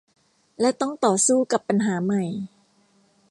[0.59, 2.23] และต้องต่อสู้กับปัญหาใหม่